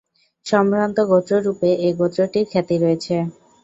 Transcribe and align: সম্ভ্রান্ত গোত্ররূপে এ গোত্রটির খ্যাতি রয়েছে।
সম্ভ্রান্ত 0.45 0.97
গোত্ররূপে 1.11 1.69
এ 1.79 1.99
গোত্রটির 1.99 2.45
খ্যাতি 2.51 2.75
রয়েছে। 2.77 3.15